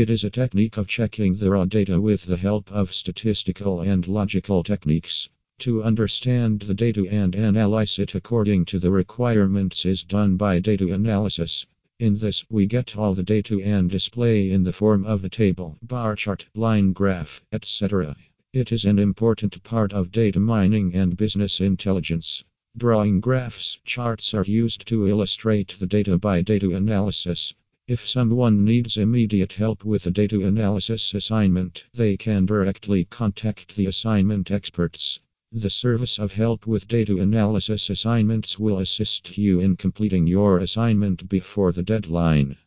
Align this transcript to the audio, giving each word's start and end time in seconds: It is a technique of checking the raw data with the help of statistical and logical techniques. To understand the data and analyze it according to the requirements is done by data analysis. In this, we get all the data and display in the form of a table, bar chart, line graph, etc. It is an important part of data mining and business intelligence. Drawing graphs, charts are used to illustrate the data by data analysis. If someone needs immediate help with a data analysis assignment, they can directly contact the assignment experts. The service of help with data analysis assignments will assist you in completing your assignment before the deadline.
It 0.00 0.10
is 0.10 0.22
a 0.22 0.30
technique 0.30 0.76
of 0.76 0.86
checking 0.86 1.34
the 1.34 1.50
raw 1.50 1.64
data 1.64 2.00
with 2.00 2.26
the 2.26 2.36
help 2.36 2.70
of 2.70 2.94
statistical 2.94 3.80
and 3.80 4.06
logical 4.06 4.62
techniques. 4.62 5.28
To 5.58 5.82
understand 5.82 6.60
the 6.60 6.74
data 6.74 7.04
and 7.10 7.34
analyze 7.34 7.98
it 7.98 8.14
according 8.14 8.66
to 8.66 8.78
the 8.78 8.92
requirements 8.92 9.84
is 9.84 10.04
done 10.04 10.36
by 10.36 10.60
data 10.60 10.94
analysis. 10.94 11.66
In 11.98 12.18
this, 12.18 12.44
we 12.48 12.66
get 12.66 12.96
all 12.96 13.16
the 13.16 13.24
data 13.24 13.60
and 13.60 13.90
display 13.90 14.52
in 14.52 14.62
the 14.62 14.72
form 14.72 15.04
of 15.04 15.24
a 15.24 15.28
table, 15.28 15.76
bar 15.82 16.14
chart, 16.14 16.46
line 16.54 16.92
graph, 16.92 17.44
etc. 17.50 18.14
It 18.52 18.70
is 18.70 18.84
an 18.84 19.00
important 19.00 19.60
part 19.64 19.92
of 19.92 20.12
data 20.12 20.38
mining 20.38 20.94
and 20.94 21.16
business 21.16 21.60
intelligence. 21.60 22.44
Drawing 22.76 23.18
graphs, 23.18 23.78
charts 23.84 24.32
are 24.32 24.44
used 24.44 24.86
to 24.86 25.08
illustrate 25.08 25.74
the 25.80 25.88
data 25.88 26.18
by 26.18 26.42
data 26.42 26.70
analysis. 26.76 27.52
If 27.88 28.06
someone 28.06 28.66
needs 28.66 28.98
immediate 28.98 29.54
help 29.54 29.82
with 29.82 30.06
a 30.06 30.10
data 30.10 30.46
analysis 30.46 31.14
assignment, 31.14 31.86
they 31.94 32.18
can 32.18 32.44
directly 32.44 33.06
contact 33.06 33.76
the 33.76 33.86
assignment 33.86 34.50
experts. 34.50 35.20
The 35.52 35.70
service 35.70 36.18
of 36.18 36.34
help 36.34 36.66
with 36.66 36.86
data 36.86 37.16
analysis 37.16 37.88
assignments 37.88 38.58
will 38.58 38.78
assist 38.80 39.38
you 39.38 39.60
in 39.60 39.76
completing 39.76 40.26
your 40.26 40.58
assignment 40.58 41.30
before 41.30 41.72
the 41.72 41.82
deadline. 41.82 42.58